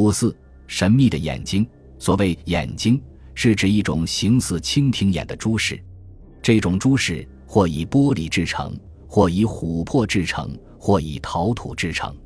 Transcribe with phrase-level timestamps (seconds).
[0.00, 0.34] 五四，
[0.66, 1.66] 神秘的眼睛。
[1.98, 2.98] 所谓眼睛，
[3.34, 5.78] 是指一种形似蜻蜓眼的珠饰。
[6.40, 8.74] 这种珠饰或以玻璃制成，
[9.06, 12.16] 或以琥珀制成，或以陶土制成。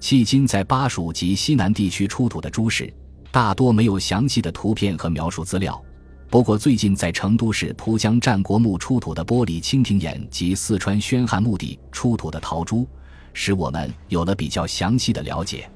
[0.00, 2.92] 迄今在巴蜀及西南地区出土的珠饰，
[3.32, 5.82] 大多没有详细的图片和描述资料。
[6.30, 12.86] 不过，最近在成都市蒲江战国墓出土的玻璃蜻蜓眼及四川宣汉墓地出土的陶珠，
[13.32, 15.68] 使我们有了比较详细的了解。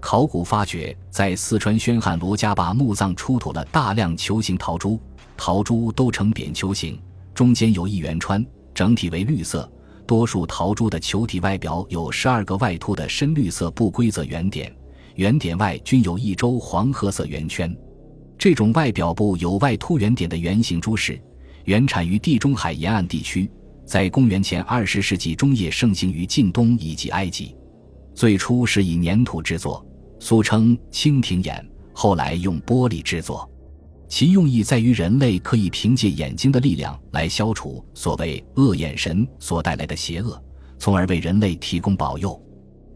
[0.00, 5.00] 考古发掘在四川宣汉罗家坝墓葬出土了大量球形陶珠，
[5.36, 7.00] 陶珠都呈扁球形，
[7.34, 9.70] 中间有一圆穿，整体为绿色。
[10.06, 14.74] 多数陶珠的球体外表有十二个外凸的深绿色不规则圆点，
[15.16, 17.76] 圆点外均有一周黄褐色圆圈。
[18.38, 21.20] 这种外表部有外凸圆点的圆形珠饰，
[21.64, 23.50] 原产于地中海沿岸地区，
[23.84, 27.54] 在公元前二十世纪中叶盛行于近东以及埃及。
[28.14, 29.84] 最初是以粘土制作。
[30.18, 33.48] 俗称蜻蜓眼，后来用玻璃制作，
[34.08, 40.42] 其用意在于人类可以凭借眼睛的力量来消除所谓恶眼神所带来的邪恶，
[40.78, 42.40] 从而为人类提供保佑。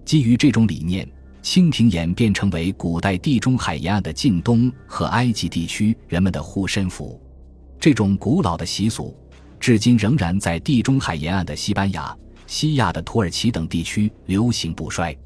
[0.05, 1.09] 基于这种理念，
[1.43, 7.21] 蜻蜓眼便成为古代地中海沿岸的近东和埃及地区人们的护身符。
[7.79, 9.17] 这种古老的习俗，
[9.59, 15.17] 至今仍然在地中海沿岸的西班牙、西亚的土耳其等地区流行不衰。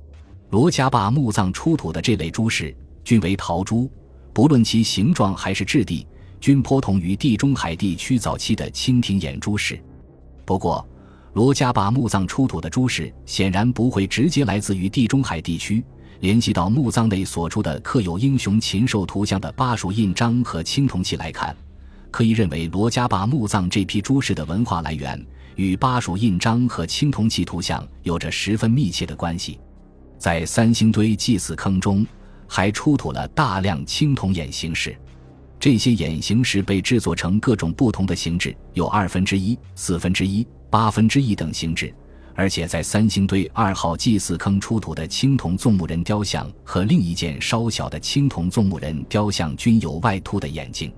[0.50, 3.90] 罗家坝墓葬出土的这类珠饰均为陶珠，
[4.32, 6.06] 不论其形状还是质地，
[6.40, 9.82] 均颇同于地中海地区早期的蜻蜓眼珠饰。
[10.44, 10.86] 不过，
[11.32, 15.84] 罗家坝墓葬出土的珠饰显然不会直接来自于地中海地区。
[16.20, 21.54] 联系到墓葬内所出的刻有英雄禽兽图像的巴蜀印章和青铜器来看，
[22.10, 25.22] 可以认为罗家坝墓葬这批珠饰的文化来源
[25.56, 29.58] 与巴蜀印章和青铜器图像有着十分密切的关系。
[30.18, 32.06] 在三星堆祭祀坑中，
[32.46, 34.96] 还出土了大量青铜眼形石。
[35.58, 41.92] 这些眼形石被制作成各种不同的形制，有二分之一、四分之一、八分之一等形制。
[42.34, 50.92] 而且，在三星堆二号祭祀坑出土的青铜纵目人雕像和另一件稍小的青铜纵目人雕像均有外凸的眼睛。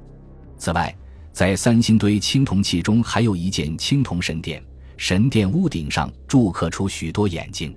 [0.58, 0.92] 此外，
[1.32, 4.60] 在三星堆青铜器中还有一件青铜神殿，
[4.96, 7.72] 神殿屋顶上铸刻出许多眼睛。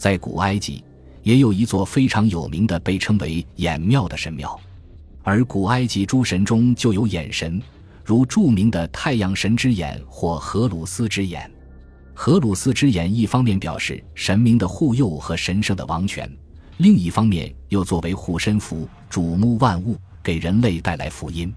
[0.00, 0.82] 在古埃及，
[1.22, 4.58] 也有一座非常有名的被称为眼庙的神庙，
[5.22, 7.60] 而古埃及诸神中就有眼神，
[8.02, 11.50] 如著名的太阳神之眼或荷鲁斯之眼。
[12.14, 16.26] 荷鲁斯之眼一方面表示神明的护佑和神圣的王权，
[16.78, 21.52] 另一方面又作为护身符，瞩目万物，给人类带来福音。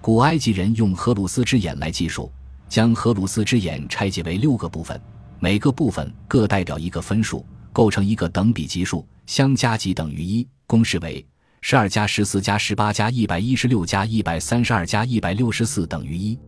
[0.00, 2.32] 古埃及人用荷鲁斯之眼来计数，
[2.66, 4.98] 将荷鲁斯之眼拆解为六个部分，
[5.38, 7.44] 每个部分各代表一个分数。
[7.74, 10.48] 构成一个等比级数，相加即等于一。
[10.64, 11.26] 公式为
[11.60, 16.38] 十二加十四加十八加一百一十六加一百三十二加一百六十四等于一。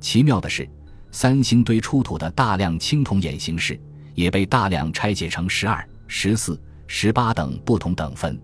[0.00, 0.66] 奇妙的是，
[1.10, 3.78] 三星堆出土的大量青铜眼形式
[4.14, 8.40] 也被大量拆解成十二、十四、十八等不同等分。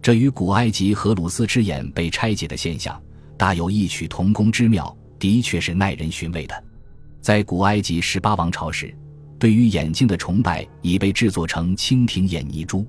[0.00, 3.02] 这与古埃及荷鲁斯之眼被拆解的现象
[3.36, 6.64] 大有异曲同工之妙，的确是耐人寻味的。
[7.20, 8.96] 在古埃及十八王朝时。
[9.44, 12.82] 对于眼睛的崇拜已被制作成蜻蜓眼泥珠。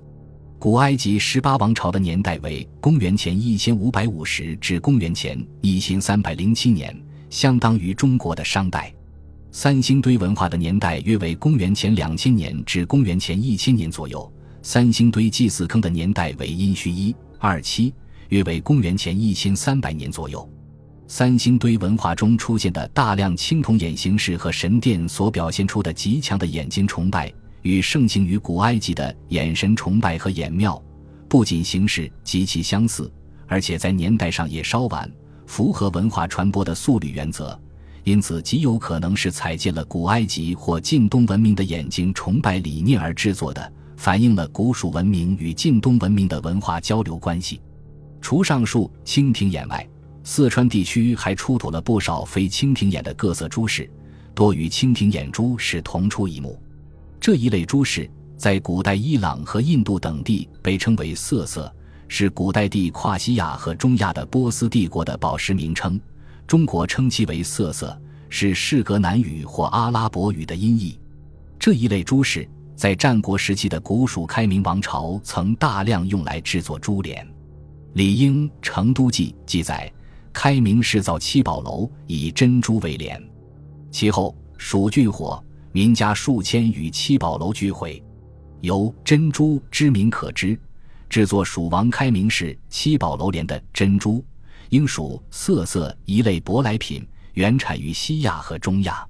[0.57, 6.97] 古埃及十八王朝的年代为公元前一千五百五十至公元前一千三百零七年，
[7.29, 8.89] 相当于中国的商代。
[9.51, 14.33] 三星堆文化的年代约为公元前两千年至公元前一千年左右。
[14.61, 17.93] 三星堆祭祀坑的年代为殷墟一二七，
[18.29, 20.49] 约为公元前一千三百年左右。
[21.07, 30.81] 三星堆文化中出现的大量青铜眼形式和神殿所表现出的极强的眼睛崇拜，与盛行于古埃及的眼神崇拜和眼庙，
[31.29, 33.11] 不仅形式极其相似，
[33.47, 35.09] 而且在年代上也稍晚，
[35.45, 37.57] 符合文化传播的速率原则，
[38.03, 47.61] 因此极有可能是采借了古埃及或近东文明的眼睛崇拜理念而制作的，反映了古蜀文明与近东文明的文化交流关系。
[48.21, 49.87] 除上述蜻蜓眼外，
[50.27, 53.87] 四川地区还出土了不少非蜻蜓眼的各色珠饰，
[54.33, 56.59] 多与蜻蜓眼珠是同出一目。
[57.21, 61.71] 这一类珠饰在古代伊朗和印度等地被称为色色，
[62.07, 65.97] 是古代地跨西亚和中亚的波斯帝国的宝石名称。
[66.47, 67.95] 中国称其为色色，
[68.27, 70.99] 是释格南语或阿拉伯语的音译。
[71.59, 77.25] 这一类珠饰在战国时期的古蜀开明王朝曾大量用来制作珠帘。
[77.93, 79.91] 李英《成都记》记载。
[80.35, 83.19] 开明式造七宝楼，以珍珠为帘。
[83.89, 85.41] 其后蜀郡火，
[85.71, 88.03] 民家数千与七宝楼俱毁。
[88.59, 90.59] 由珍珠之名可知，
[91.09, 94.23] 制作蜀王开明式七宝楼连的珍珠，
[94.69, 99.07] 应属色色一类舶来品，原产于西亚和中亚。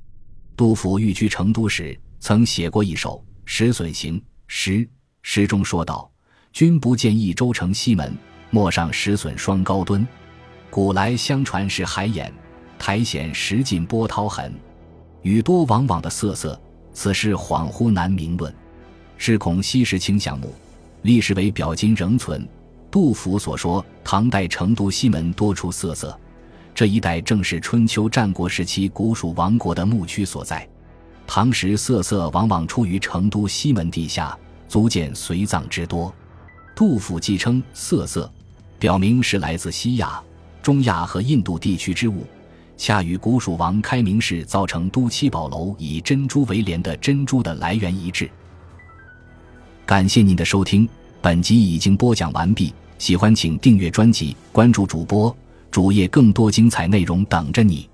[0.55, 4.87] 杜甫寓居成都时，曾写过一首《石笋行》诗，
[5.23, 6.09] 诗中说道
[6.53, 8.15] ：“君不见益州城西门，
[8.51, 10.07] 陌上石笋双高墩。
[10.75, 12.29] 古来相传是海眼，
[12.77, 14.53] 苔藓石尽波涛痕。
[15.21, 16.59] 雨多往往的瑟瑟，
[16.91, 18.53] 此事恍惚难明论。
[19.17, 20.53] 是恐西时清项目，
[21.03, 22.45] 历史为表今仍存。
[22.91, 26.19] 杜甫所说，唐代成都西门多出瑟瑟。”
[26.75, 30.67] 这一带正是春秋战国时期古蜀王国的牧区所在。
[31.25, 34.37] 唐时瑟瑟往往出于成都西门地下，
[34.67, 36.13] 足见随葬之多。
[36.75, 38.29] 杜甫既称瑟瑟，
[38.77, 40.21] 表明是来自西亚、
[40.65, 42.25] 中亚和印度地区之物，
[42.75, 48.27] 恰与古蜀王开明氏造成都七宝楼以珍珠为帘的珍珠的来源一致。
[49.85, 50.89] 感谢您的收听，
[51.21, 52.73] 本集已经播讲完毕。
[52.97, 55.37] 喜欢请订阅专辑，关注主播。
[55.69, 57.87] 主页更多精彩内容等着你。